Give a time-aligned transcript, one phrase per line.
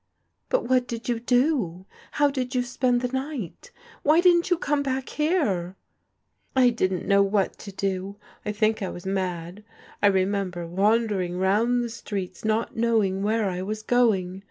[0.49, 1.85] "But what did you do?
[2.13, 3.69] How did you spend the night?
[4.01, 5.75] Why didn't you come back here?
[6.55, 8.17] "I didn't know what to do.
[8.43, 9.63] I think I was mad.
[10.01, 14.39] I remember wandering round the streets not knowing where I was going.